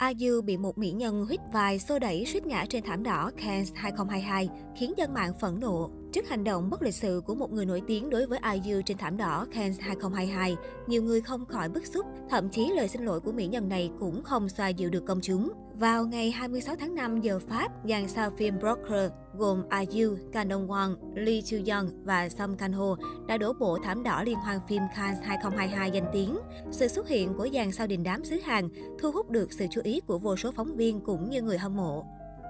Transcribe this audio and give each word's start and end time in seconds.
IU 0.00 0.42
bị 0.42 0.56
một 0.56 0.78
mỹ 0.78 0.90
nhân 0.90 1.26
huyết 1.26 1.40
vai 1.52 1.78
xô 1.78 1.98
đẩy 1.98 2.26
suýt 2.26 2.46
ngã 2.46 2.64
trên 2.68 2.84
thảm 2.84 3.02
đỏ 3.02 3.30
Cannes 3.36 3.72
2022, 3.74 4.48
khiến 4.76 4.92
dân 4.96 5.14
mạng 5.14 5.32
phẫn 5.40 5.60
nộ. 5.60 5.90
Trước 6.12 6.28
hành 6.28 6.44
động 6.44 6.70
bất 6.70 6.82
lịch 6.82 6.94
sự 6.94 7.22
của 7.26 7.34
một 7.34 7.52
người 7.52 7.66
nổi 7.66 7.82
tiếng 7.86 8.10
đối 8.10 8.26
với 8.26 8.38
IU 8.52 8.82
trên 8.82 8.98
thảm 8.98 9.16
đỏ 9.16 9.46
Cannes 9.52 9.80
2022, 9.80 10.56
nhiều 10.86 11.02
người 11.02 11.20
không 11.20 11.46
khỏi 11.46 11.68
bức 11.68 11.86
xúc, 11.86 12.06
thậm 12.30 12.48
chí 12.48 12.72
lời 12.76 12.88
xin 12.88 13.04
lỗi 13.04 13.20
của 13.20 13.32
mỹ 13.32 13.46
nhân 13.46 13.68
này 13.68 13.90
cũng 14.00 14.22
không 14.22 14.48
xoa 14.48 14.68
dịu 14.68 14.90
được 14.90 15.06
công 15.06 15.20
chúng. 15.22 15.52
Vào 15.78 16.06
ngày 16.06 16.30
26 16.30 16.76
tháng 16.76 16.94
5 16.94 17.20
giờ 17.20 17.38
Pháp, 17.48 17.68
dàn 17.88 18.08
sao 18.08 18.30
phim 18.30 18.58
Broker 18.58 19.10
gồm 19.34 19.62
IU, 19.90 20.16
Kang 20.32 20.48
Dong 20.48 20.68
Won, 20.68 20.94
Lee 21.14 21.40
Chu 21.42 21.56
Young 21.56 22.04
và 22.04 22.28
Song 22.28 22.56
Kang 22.56 22.72
Ho 22.72 22.96
đã 23.28 23.36
đổ 23.36 23.52
bộ 23.52 23.78
thảm 23.84 24.02
đỏ 24.02 24.22
liên 24.22 24.38
hoan 24.38 24.58
phim 24.68 24.82
Cannes 24.96 25.18
2022 25.22 25.90
danh 25.90 26.06
tiếng. 26.12 26.38
Sự 26.70 26.88
xuất 26.88 27.08
hiện 27.08 27.34
của 27.34 27.48
dàn 27.54 27.72
sao 27.72 27.86
đình 27.86 28.02
đám 28.02 28.24
xứ 28.24 28.36
Hàn 28.36 28.68
thu 29.00 29.10
hút 29.12 29.30
được 29.30 29.52
sự 29.52 29.66
chú 29.70 29.80
ý 29.84 30.00
của 30.06 30.18
vô 30.18 30.36
số 30.36 30.52
phóng 30.52 30.76
viên 30.76 31.00
cũng 31.00 31.30
như 31.30 31.42
người 31.42 31.58
hâm 31.58 31.76
mộ. 31.76 32.04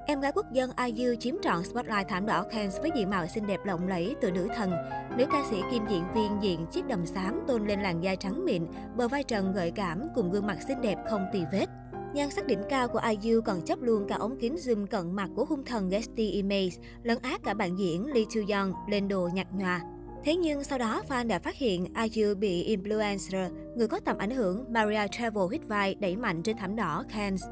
Em 0.06 0.20
gái 0.20 0.32
quốc 0.34 0.52
dân 0.52 0.70
IU 0.86 1.14
chiếm 1.20 1.34
trọn 1.42 1.64
spotlight 1.64 2.08
thảm 2.08 2.26
đỏ 2.26 2.44
Cannes 2.50 2.80
với 2.80 2.90
diện 2.96 3.10
mạo 3.10 3.26
xinh 3.26 3.46
đẹp 3.46 3.60
lộng 3.64 3.88
lẫy 3.88 4.14
từ 4.20 4.30
nữ 4.30 4.48
thần. 4.56 4.70
Nữ 5.18 5.24
ca 5.32 5.42
sĩ 5.50 5.56
kim 5.70 5.82
diễn 5.90 6.02
viên 6.14 6.30
diện 6.42 6.66
chiếc 6.72 6.86
đầm 6.86 7.06
xám 7.06 7.40
tôn 7.46 7.66
lên 7.66 7.80
làn 7.80 8.02
da 8.02 8.14
trắng 8.14 8.44
mịn, 8.44 8.66
bờ 8.96 9.08
vai 9.08 9.22
trần 9.22 9.52
gợi 9.52 9.70
cảm 9.70 10.08
cùng 10.14 10.30
gương 10.30 10.46
mặt 10.46 10.58
xinh 10.68 10.80
đẹp 10.80 10.96
không 11.10 11.26
tì 11.32 11.42
vết. 11.52 11.66
Nhan 12.16 12.30
sắc 12.30 12.46
đỉnh 12.46 12.62
cao 12.68 12.88
của 12.88 13.00
IU 13.22 13.40
còn 13.40 13.62
chấp 13.62 13.82
luôn 13.82 14.06
cả 14.08 14.16
ống 14.16 14.36
kính 14.40 14.54
zoom 14.54 14.86
cận 14.86 15.12
mặt 15.12 15.30
của 15.36 15.44
hung 15.44 15.64
thần 15.64 15.88
Getty 15.88 16.30
Image, 16.30 16.76
lấn 17.02 17.18
át 17.22 17.40
cả 17.44 17.54
bạn 17.54 17.78
diễn 17.78 18.06
Lee 18.06 18.24
Chu 18.30 18.40
Young 18.48 18.72
lên 18.88 19.08
đồ 19.08 19.28
nhạt 19.34 19.46
nhòa. 19.52 19.80
Thế 20.24 20.36
nhưng 20.36 20.64
sau 20.64 20.78
đó 20.78 21.02
fan 21.08 21.26
đã 21.26 21.38
phát 21.38 21.54
hiện 21.54 21.86
IU 22.12 22.34
bị 22.34 22.76
influencer, 22.76 23.50
người 23.76 23.88
có 23.88 24.00
tầm 24.00 24.18
ảnh 24.18 24.30
hưởng 24.30 24.64
Maria 24.68 25.08
Travel 25.10 25.44
huyết 25.46 25.68
vai 25.68 25.94
đẩy 25.94 26.16
mạnh 26.16 26.42
trên 26.42 26.56
thảm 26.56 26.76
đỏ 26.76 27.04
Cannes. 27.14 27.44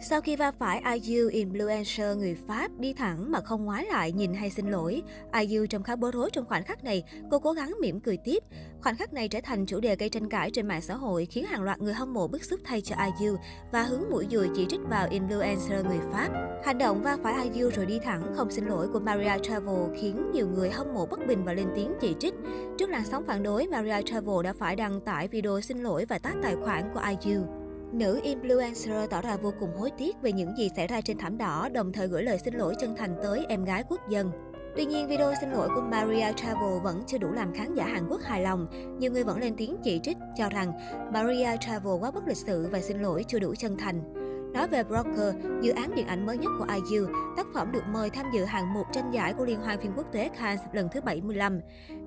Sau 0.00 0.20
khi 0.20 0.36
va 0.36 0.52
phải 0.58 0.82
IU 1.02 1.28
influencer 1.28 2.16
người 2.16 2.36
Pháp 2.48 2.70
đi 2.78 2.92
thẳng 2.92 3.32
mà 3.32 3.40
không 3.40 3.64
ngoái 3.64 3.84
lại 3.84 4.12
nhìn 4.12 4.34
hay 4.34 4.50
xin 4.50 4.66
lỗi, 4.66 5.02
IU 5.40 5.66
trông 5.66 5.82
khá 5.82 5.96
bối 5.96 6.10
rối 6.14 6.30
trong 6.32 6.44
khoảnh 6.44 6.64
khắc 6.64 6.84
này, 6.84 7.04
cô 7.30 7.38
cố 7.38 7.52
gắng 7.52 7.74
mỉm 7.80 8.00
cười 8.00 8.16
tiếp. 8.24 8.42
Khoảnh 8.82 8.96
khắc 8.96 9.12
này 9.12 9.28
trở 9.28 9.40
thành 9.44 9.66
chủ 9.66 9.80
đề 9.80 9.96
gây 9.96 10.08
tranh 10.08 10.28
cãi 10.28 10.50
trên 10.50 10.68
mạng 10.68 10.82
xã 10.82 10.94
hội 10.94 11.26
khiến 11.26 11.44
hàng 11.44 11.62
loạt 11.62 11.80
người 11.80 11.94
hâm 11.94 12.14
mộ 12.14 12.28
bức 12.28 12.44
xúc 12.44 12.60
thay 12.64 12.80
cho 12.80 12.96
IU 13.18 13.36
và 13.72 13.82
hướng 13.82 14.02
mũi 14.10 14.26
dùi 14.30 14.48
chỉ 14.56 14.66
trích 14.68 14.80
vào 14.90 15.08
influencer 15.08 15.88
người 15.88 16.00
Pháp. 16.12 16.28
Hành 16.64 16.78
động 16.78 17.02
va 17.02 17.16
phải 17.22 17.50
IU 17.52 17.70
rồi 17.70 17.86
đi 17.86 17.98
thẳng 17.98 18.32
không 18.36 18.50
xin 18.50 18.66
lỗi 18.66 18.88
của 18.92 19.00
Maria 19.00 19.38
Travel 19.42 19.96
khiến 20.00 20.30
nhiều 20.32 20.48
người 20.48 20.70
hâm 20.70 20.94
mộ 20.94 21.06
bất 21.06 21.26
bình 21.26 21.44
và 21.44 21.52
lên 21.52 21.68
tiếng 21.74 21.92
chỉ 22.00 22.14
trích. 22.20 22.34
Trước 22.78 22.90
làn 22.90 23.04
sóng 23.04 23.24
phản 23.26 23.42
đối, 23.42 23.66
Maria 23.66 24.02
Travel 24.02 24.44
đã 24.44 24.52
phải 24.52 24.76
đăng 24.76 25.00
tải 25.00 25.28
video 25.28 25.60
xin 25.60 25.78
lỗi 25.78 26.04
và 26.08 26.18
tắt 26.18 26.34
tài 26.42 26.56
khoản 26.64 26.90
của 26.94 27.02
IU. 27.24 27.63
Nữ 27.92 28.20
influencer 28.24 29.06
tỏ 29.06 29.20
ra 29.20 29.36
vô 29.36 29.52
cùng 29.60 29.76
hối 29.76 29.90
tiếc 29.98 30.22
về 30.22 30.32
những 30.32 30.56
gì 30.56 30.70
xảy 30.76 30.86
ra 30.86 31.00
trên 31.00 31.18
thảm 31.18 31.38
đỏ, 31.38 31.68
đồng 31.72 31.92
thời 31.92 32.08
gửi 32.08 32.22
lời 32.22 32.38
xin 32.38 32.54
lỗi 32.54 32.74
chân 32.78 32.96
thành 32.96 33.16
tới 33.22 33.46
em 33.48 33.64
gái 33.64 33.84
quốc 33.88 34.00
dân. 34.08 34.30
Tuy 34.76 34.84
nhiên, 34.84 35.08
video 35.08 35.32
xin 35.40 35.50
lỗi 35.50 35.68
của 35.74 35.80
Maria 35.80 36.32
Travel 36.36 36.80
vẫn 36.82 37.02
chưa 37.06 37.18
đủ 37.18 37.32
làm 37.32 37.54
khán 37.54 37.74
giả 37.74 37.84
Hàn 37.84 38.08
Quốc 38.08 38.20
hài 38.22 38.42
lòng. 38.42 38.66
Nhiều 38.98 39.12
người 39.12 39.24
vẫn 39.24 39.38
lên 39.38 39.54
tiếng 39.56 39.76
chỉ 39.84 40.00
trích, 40.02 40.16
cho 40.36 40.48
rằng 40.48 40.72
Maria 41.12 41.56
Travel 41.60 41.92
quá 42.00 42.10
bất 42.10 42.28
lịch 42.28 42.36
sự 42.36 42.68
và 42.72 42.80
xin 42.80 43.02
lỗi 43.02 43.24
chưa 43.28 43.38
đủ 43.38 43.54
chân 43.54 43.76
thành. 43.76 44.24
Nói 44.54 44.68
về 44.68 44.84
Broker, 44.84 45.34
dự 45.62 45.72
án 45.72 45.94
điện 45.94 46.06
ảnh 46.06 46.26
mới 46.26 46.38
nhất 46.38 46.50
của 46.58 46.66
IU, 46.74 47.06
tác 47.36 47.46
phẩm 47.54 47.72
được 47.72 47.82
mời 47.92 48.10
tham 48.10 48.26
dự 48.34 48.44
hạng 48.44 48.74
mục 48.74 48.86
tranh 48.92 49.10
giải 49.10 49.32
của 49.32 49.44
Liên 49.44 49.60
hoan 49.60 49.80
phim 49.80 49.92
quốc 49.96 50.06
tế 50.12 50.28
Cannes 50.28 50.60
lần 50.72 50.88
thứ 50.92 51.00
75. 51.00 51.60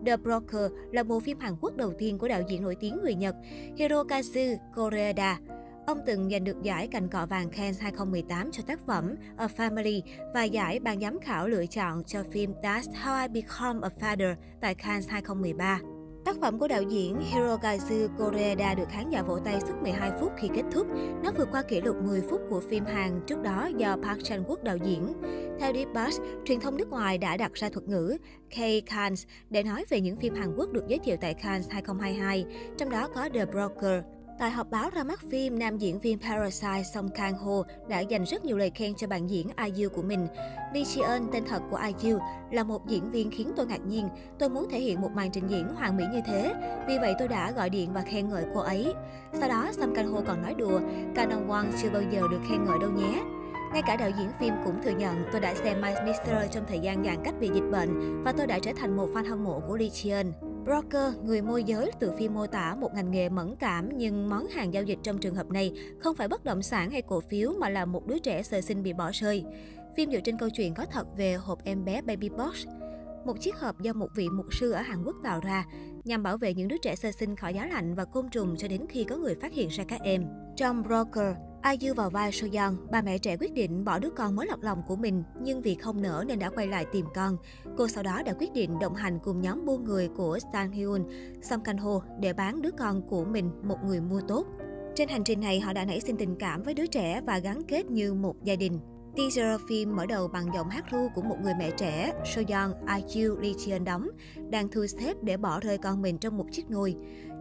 The 0.05 0.17
Broker 0.17 0.71
là 0.91 1.03
bộ 1.03 1.19
phim 1.19 1.39
Hàn 1.39 1.55
Quốc 1.61 1.75
đầu 1.75 1.93
tiên 1.97 2.17
của 2.17 2.27
đạo 2.27 2.41
diễn 2.47 2.61
nổi 2.61 2.75
tiếng 2.79 2.97
người 3.03 3.15
Nhật 3.15 3.35
Hirokazu 3.77 4.57
Koreeda. 4.75 5.39
Ông 5.87 5.99
từng 6.05 6.29
giành 6.29 6.43
được 6.43 6.61
giải 6.61 6.87
cành 6.87 7.07
cọ 7.07 7.25
vàng 7.25 7.49
Cannes 7.49 7.81
2018 7.81 8.51
cho 8.51 8.63
tác 8.67 8.79
phẩm 8.87 9.15
A 9.37 9.47
Family 9.57 10.01
và 10.33 10.43
giải 10.43 10.79
ban 10.79 11.01
giám 11.01 11.19
khảo 11.19 11.47
lựa 11.47 11.65
chọn 11.65 12.03
cho 12.03 12.23
phim 12.31 12.53
That's 12.61 12.93
How 13.03 13.21
I 13.21 13.41
Become 13.41 13.79
a 13.81 13.89
Father 13.99 14.35
tại 14.61 14.75
Cannes 14.75 15.09
2013. 15.09 15.79
Tác 16.25 16.35
phẩm 16.41 16.59
của 16.59 16.67
đạo 16.67 16.81
diễn 16.81 17.19
Hirokazu 17.31 18.07
Koreeda 18.17 18.73
được 18.73 18.89
khán 18.89 19.09
giả 19.09 19.21
vỗ 19.21 19.39
tay 19.39 19.61
suốt 19.61 19.81
12 19.81 20.11
phút 20.19 20.31
khi 20.37 20.49
kết 20.55 20.63
thúc. 20.71 20.87
Nó 21.23 21.31
vượt 21.37 21.47
qua 21.51 21.61
kỷ 21.61 21.81
lục 21.81 21.95
10 22.03 22.21
phút 22.21 22.41
của 22.49 22.61
phim 22.69 22.85
Hàn 22.85 23.21
trước 23.27 23.41
đó 23.41 23.69
do 23.77 23.95
Park 23.95 24.19
Chan-wook 24.19 24.63
đạo 24.63 24.77
diễn. 24.77 25.13
Theo 25.59 25.73
Deepbus, 25.73 26.19
truyền 26.45 26.59
thông 26.59 26.77
nước 26.77 26.89
ngoài 26.89 27.17
đã 27.17 27.37
đặt 27.37 27.53
ra 27.53 27.69
thuật 27.69 27.87
ngữ 27.87 28.17
K-Cannes 28.51 29.25
để 29.49 29.63
nói 29.63 29.85
về 29.89 30.01
những 30.01 30.17
phim 30.17 30.35
Hàn 30.35 30.55
Quốc 30.55 30.71
được 30.71 30.83
giới 30.87 30.99
thiệu 30.99 31.17
tại 31.21 31.33
Cannes 31.33 31.69
2022, 31.69 32.45
trong 32.77 32.89
đó 32.89 33.07
có 33.15 33.29
The 33.33 33.45
Broker. 33.45 34.16
Tại 34.39 34.51
họp 34.51 34.69
báo 34.69 34.89
ra 34.89 35.03
mắt 35.03 35.19
phim, 35.31 35.59
nam 35.59 35.77
diễn 35.77 35.99
viên 35.99 36.19
Parasite 36.19 36.83
Song 36.93 37.09
Kang 37.09 37.37
Ho 37.37 37.63
đã 37.87 37.99
dành 37.99 38.23
rất 38.23 38.45
nhiều 38.45 38.57
lời 38.57 38.71
khen 38.75 38.93
cho 38.95 39.07
bạn 39.07 39.29
diễn 39.29 39.47
IU 39.75 39.89
của 39.89 40.01
mình. 40.01 40.27
Lee 40.73 40.83
Ji 40.83 41.09
Eun, 41.09 41.27
tên 41.31 41.43
thật 41.45 41.61
của 41.71 41.79
IU, 42.01 42.19
là 42.51 42.63
một 42.63 42.87
diễn 42.87 43.11
viên 43.11 43.31
khiến 43.31 43.51
tôi 43.55 43.65
ngạc 43.65 43.85
nhiên. 43.87 44.09
Tôi 44.39 44.49
muốn 44.49 44.69
thể 44.69 44.79
hiện 44.79 45.01
một 45.01 45.11
màn 45.11 45.31
trình 45.31 45.47
diễn 45.47 45.67
hoàn 45.75 45.97
mỹ 45.97 46.03
như 46.13 46.21
thế, 46.25 46.53
vì 46.87 46.97
vậy 46.97 47.15
tôi 47.19 47.27
đã 47.27 47.51
gọi 47.51 47.69
điện 47.69 47.93
và 47.93 48.01
khen 48.01 48.29
ngợi 48.29 48.45
cô 48.53 48.59
ấy. 48.59 48.93
Sau 49.33 49.49
đó, 49.49 49.69
Song 49.71 49.95
Kang 49.95 50.13
Ho 50.13 50.21
còn 50.27 50.41
nói 50.41 50.53
đùa, 50.53 50.79
Kang 51.15 51.29
Dong 51.31 51.49
Won 51.49 51.65
chưa 51.81 51.89
bao 51.89 52.01
giờ 52.11 52.21
được 52.31 52.39
khen 52.49 52.65
ngợi 52.65 52.77
đâu 52.81 52.91
nhé. 52.91 53.23
Ngay 53.73 53.81
cả 53.87 53.95
đạo 53.95 54.09
diễn 54.19 54.29
phim 54.39 54.53
cũng 54.65 54.81
thừa 54.83 54.97
nhận 54.97 55.23
tôi 55.31 55.41
đã 55.41 55.55
xem 55.55 55.81
My 55.81 55.91
Mister 56.05 56.51
trong 56.51 56.63
thời 56.67 56.79
gian 56.79 57.03
giãn 57.03 57.17
cách 57.23 57.35
vì 57.39 57.49
dịch 57.53 57.71
bệnh 57.71 58.23
và 58.23 58.31
tôi 58.31 58.47
đã 58.47 58.59
trở 58.59 58.71
thành 58.77 58.97
một 58.97 59.09
fan 59.13 59.29
hâm 59.29 59.43
mộ 59.43 59.59
của 59.67 59.77
Lee 59.77 59.87
Ji 59.87 60.15
Eun. 60.15 60.31
Broker, 60.67 61.13
người 61.23 61.41
môi 61.41 61.63
giới 61.63 61.91
từ 61.99 62.11
phim 62.11 62.33
mô 62.33 62.47
tả 62.47 62.75
một 62.75 62.93
ngành 62.93 63.11
nghề 63.11 63.29
mẫn 63.29 63.55
cảm 63.59 63.89
nhưng 63.97 64.29
món 64.29 64.47
hàng 64.47 64.73
giao 64.73 64.83
dịch 64.83 64.99
trong 65.03 65.17
trường 65.17 65.35
hợp 65.35 65.51
này 65.51 65.71
không 65.99 66.15
phải 66.15 66.27
bất 66.27 66.45
động 66.45 66.61
sản 66.61 66.91
hay 66.91 67.01
cổ 67.01 67.19
phiếu 67.19 67.53
mà 67.59 67.69
là 67.69 67.85
một 67.85 68.07
đứa 68.07 68.19
trẻ 68.19 68.43
sơ 68.43 68.61
sinh 68.61 68.83
bị 68.83 68.93
bỏ 68.93 69.11
rơi. 69.13 69.43
Phim 69.97 70.11
dựa 70.11 70.19
trên 70.19 70.37
câu 70.37 70.49
chuyện 70.49 70.73
có 70.73 70.85
thật 70.85 71.07
về 71.17 71.33
hộp 71.33 71.63
em 71.63 71.85
bé 71.85 72.01
Baby 72.01 72.29
Box, 72.29 72.67
một 73.25 73.41
chiếc 73.41 73.55
hộp 73.55 73.81
do 73.81 73.93
một 73.93 74.07
vị 74.15 74.29
mục 74.29 74.45
sư 74.53 74.71
ở 74.71 74.81
Hàn 74.81 75.03
Quốc 75.03 75.15
tạo 75.23 75.39
ra 75.39 75.65
nhằm 76.03 76.23
bảo 76.23 76.37
vệ 76.37 76.53
những 76.53 76.67
đứa 76.67 76.77
trẻ 76.77 76.95
sơ 76.95 77.11
sinh 77.11 77.35
khỏi 77.35 77.53
giá 77.53 77.65
lạnh 77.65 77.95
và 77.95 78.05
côn 78.05 78.29
trùng 78.29 78.55
cho 78.57 78.67
đến 78.67 78.85
khi 78.89 79.03
có 79.03 79.15
người 79.15 79.35
phát 79.41 79.53
hiện 79.53 79.67
ra 79.67 79.83
các 79.87 80.01
em. 80.01 80.25
Trong 80.55 80.83
Broker, 80.83 81.35
IU 81.63 81.93
vào 81.93 82.09
vai 82.09 82.31
Soyeon, 82.31 82.73
bà 82.91 83.01
mẹ 83.01 83.17
trẻ 83.17 83.37
quyết 83.37 83.53
định 83.53 83.85
bỏ 83.85 83.99
đứa 83.99 84.09
con 84.09 84.35
mới 84.35 84.47
lọt 84.47 84.63
lòng 84.63 84.81
của 84.87 84.95
mình, 84.95 85.23
nhưng 85.41 85.61
vì 85.61 85.75
không 85.75 86.01
nỡ 86.01 86.23
nên 86.27 86.39
đã 86.39 86.49
quay 86.49 86.67
lại 86.67 86.85
tìm 86.91 87.05
con. 87.15 87.37
Cô 87.77 87.87
sau 87.87 88.03
đó 88.03 88.21
đã 88.25 88.33
quyết 88.39 88.53
định 88.53 88.79
đồng 88.79 88.95
hành 88.95 89.19
cùng 89.23 89.41
nhóm 89.41 89.65
buôn 89.65 89.83
người 89.83 90.07
của 90.07 90.39
Stan 90.39 90.71
Hyun, 90.71 91.03
Song 91.41 91.61
Kang 91.63 91.77
Ho 91.77 92.01
để 92.19 92.33
bán 92.33 92.61
đứa 92.61 92.71
con 92.71 93.01
của 93.01 93.25
mình 93.25 93.51
một 93.63 93.77
người 93.85 94.01
mua 94.01 94.21
tốt. 94.27 94.47
Trên 94.95 95.09
hành 95.09 95.23
trình 95.23 95.39
này, 95.39 95.59
họ 95.59 95.73
đã 95.73 95.85
nảy 95.85 95.99
sinh 95.99 96.17
tình 96.17 96.35
cảm 96.39 96.63
với 96.63 96.73
đứa 96.73 96.85
trẻ 96.85 97.21
và 97.25 97.39
gắn 97.39 97.63
kết 97.63 97.91
như 97.91 98.13
một 98.13 98.43
gia 98.43 98.55
đình. 98.55 98.79
Teaser 99.15 99.61
phim 99.69 99.95
mở 99.95 100.05
đầu 100.05 100.27
bằng 100.27 100.45
giọng 100.55 100.69
hát 100.69 100.85
ru 100.91 101.09
của 101.15 101.21
một 101.21 101.35
người 101.43 101.53
mẹ 101.59 101.71
trẻ, 101.71 102.13
Soyeon 102.35 102.73
Ayu, 102.85 103.37
Lee 103.39 103.53
Chien 103.57 103.83
đóng, 103.83 104.07
đang 104.49 104.69
thu 104.69 104.85
xếp 104.87 105.13
để 105.21 105.37
bỏ 105.37 105.59
rơi 105.59 105.77
con 105.77 106.01
mình 106.01 106.17
trong 106.17 106.37
một 106.37 106.45
chiếc 106.51 106.69
nôi. 106.69 106.95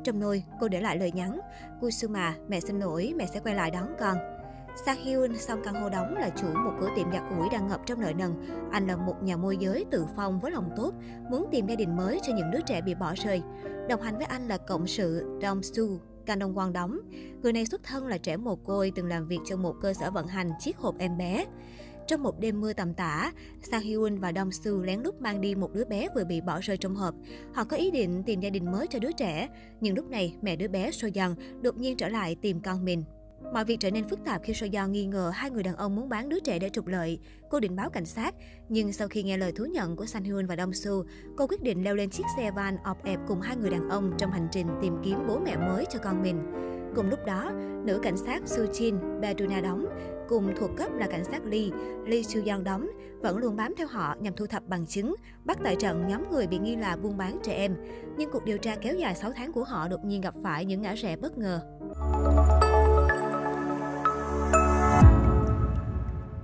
Trong 0.06 0.20
nôi, 0.20 0.42
cô 0.60 0.68
để 0.68 0.80
lại 0.80 0.98
lời 0.98 1.12
nhắn, 1.12 1.40
Kusuma, 1.80 2.34
mẹ 2.48 2.60
xin 2.60 2.78
lỗi, 2.78 3.14
mẹ 3.16 3.26
sẽ 3.26 3.40
quay 3.40 3.54
lại 3.54 3.70
đón 3.70 3.94
con. 4.00 4.18
Sang 4.86 5.04
Hyun, 5.04 5.32
căn 5.64 5.74
hộ 5.74 5.88
đóng 5.88 6.14
là 6.14 6.30
chủ 6.36 6.46
một 6.46 6.72
cửa 6.80 6.88
tiệm 6.96 7.12
giặt 7.12 7.22
ủi 7.38 7.48
đang 7.52 7.68
ngập 7.68 7.80
trong 7.86 8.00
nợ 8.00 8.12
nần. 8.12 8.32
Anh 8.72 8.86
là 8.86 8.96
một 8.96 9.22
nhà 9.22 9.36
môi 9.36 9.56
giới 9.56 9.84
tự 9.90 10.06
phong 10.16 10.40
với 10.40 10.50
lòng 10.50 10.70
tốt, 10.76 10.94
muốn 11.30 11.48
tìm 11.52 11.66
gia 11.66 11.74
đình 11.74 11.96
mới 11.96 12.20
cho 12.22 12.32
những 12.36 12.50
đứa 12.50 12.60
trẻ 12.66 12.80
bị 12.80 12.94
bỏ 12.94 13.14
rơi. 13.16 13.42
Đồng 13.88 14.02
hành 14.02 14.16
với 14.16 14.26
anh 14.26 14.48
là 14.48 14.56
cộng 14.56 14.86
sự 14.86 15.38
Dong 15.42 15.62
Su, 15.62 16.00
Kang 16.26 16.40
Dong 16.40 16.54
Won 16.54 16.72
đóng. 16.72 16.98
Người 17.42 17.52
này 17.52 17.66
xuất 17.66 17.82
thân 17.84 18.06
là 18.06 18.18
trẻ 18.18 18.36
mồ 18.36 18.56
côi 18.56 18.92
từng 18.94 19.06
làm 19.06 19.26
việc 19.26 19.40
cho 19.44 19.56
một 19.56 19.74
cơ 19.82 19.94
sở 19.94 20.10
vận 20.10 20.26
hành 20.26 20.50
chiếc 20.60 20.76
hộp 20.76 20.94
em 20.98 21.18
bé. 21.18 21.44
Trong 22.06 22.22
một 22.22 22.40
đêm 22.40 22.60
mưa 22.60 22.72
tầm 22.72 22.94
tã, 22.94 23.32
Sang 23.62 23.82
Hyun 23.82 24.18
và 24.18 24.32
Dong 24.36 24.52
Su 24.52 24.82
lén 24.82 25.00
lút 25.00 25.20
mang 25.20 25.40
đi 25.40 25.54
một 25.54 25.72
đứa 25.72 25.84
bé 25.84 26.08
vừa 26.14 26.24
bị 26.24 26.40
bỏ 26.40 26.60
rơi 26.62 26.76
trong 26.76 26.94
hộp. 26.94 27.14
Họ 27.52 27.64
có 27.64 27.76
ý 27.76 27.90
định 27.90 28.22
tìm 28.22 28.40
gia 28.40 28.50
đình 28.50 28.72
mới 28.72 28.86
cho 28.86 28.98
đứa 28.98 29.12
trẻ, 29.12 29.48
nhưng 29.80 29.96
lúc 29.96 30.10
này 30.10 30.36
mẹ 30.42 30.56
đứa 30.56 30.68
bé 30.68 30.90
Soyeon 30.90 31.34
đột 31.62 31.76
nhiên 31.76 31.96
trở 31.96 32.08
lại 32.08 32.36
tìm 32.42 32.60
con 32.60 32.84
mình. 32.84 33.04
Mọi 33.52 33.64
việc 33.64 33.80
trở 33.80 33.90
nên 33.90 34.08
phức 34.08 34.24
tạp 34.24 34.42
khi 34.44 34.54
Soyeon 34.54 34.88
nghi 34.88 35.06
ngờ 35.06 35.32
hai 35.34 35.50
người 35.50 35.62
đàn 35.62 35.76
ông 35.76 35.97
muốn 35.97 36.08
bán 36.08 36.28
đứa 36.28 36.41
trẻ 36.41 36.58
để 36.58 36.68
trục 36.68 36.86
lợi. 36.86 37.18
Cô 37.50 37.60
định 37.60 37.76
báo 37.76 37.91
cảnh 37.91 38.06
sát, 38.06 38.34
nhưng 38.68 38.92
sau 38.92 39.09
khi 39.09 39.22
nghe 39.22 39.36
lời 39.36 39.52
thú 39.52 39.64
nhận 39.64 39.97
của 39.97 40.06
San 40.06 40.24
Hyun 40.24 40.47
và 40.47 40.56
Dong 40.56 40.72
Su, 40.72 41.04
cô 41.36 41.47
quyết 41.47 41.62
định 41.62 41.84
leo 41.84 41.94
lên 41.94 42.10
chiếc 42.10 42.24
xe 42.36 42.50
van 42.50 42.76
ọp 42.84 43.04
ẹp 43.04 43.18
cùng 43.28 43.41
hai 43.41 43.56
người 43.56 43.70
đàn 43.70 43.88
ông 43.88 44.12
trong 44.18 44.30
hành 44.30 44.48
trình 44.52 44.66
tìm 44.82 44.97
kiếm 45.04 45.18
bố 45.28 45.38
mẹ 45.38 45.56
mới 45.56 45.84
cho 45.91 45.98
con 45.98 46.22
mình. 46.22 46.38
Cùng 46.97 47.10
lúc 47.10 47.27
đó, 47.27 47.53
nữ 47.84 47.98
cảnh 48.03 48.16
sát 48.16 48.43
Su 48.45 48.65
Jin, 48.65 49.63
đóng, 49.63 49.87
cùng 50.28 50.54
thuộc 50.57 50.71
cấp 50.77 50.89
là 50.95 51.07
cảnh 51.07 51.25
sát 51.25 51.45
Lee, 51.45 51.69
Lee 52.07 52.22
Soo 52.22 52.41
Young 52.47 52.65
đóng, 52.65 52.89
vẫn 53.21 53.39
luôn 53.39 53.57
bám 53.57 53.75
theo 53.77 53.87
họ 53.87 54.15
nhằm 54.21 54.34
thu 54.37 54.47
thập 54.47 54.66
bằng 54.66 54.87
chứng, 54.87 55.15
bắt 55.45 55.59
tại 55.65 55.77
trận 55.77 56.07
nhóm 56.09 56.31
người 56.31 56.47
bị 56.47 56.59
nghi 56.59 56.77
là 56.77 56.97
buôn 56.97 57.16
bán 57.16 57.39
trẻ 57.43 57.53
em. 57.53 57.77
Nhưng 58.16 58.31
cuộc 58.31 58.45
điều 58.45 58.59
tra 58.59 58.77
kéo 58.77 58.95
dài 58.95 59.15
6 59.15 59.33
tháng 59.33 59.53
của 59.53 59.65
họ 59.65 59.89
đột 59.89 60.04
nhiên 60.04 60.21
gặp 60.21 60.34
phải 60.43 60.65
những 60.65 60.83
ngã 60.83 60.95
rẽ 60.95 61.16
bất 61.16 61.39
ngờ. 61.39 61.60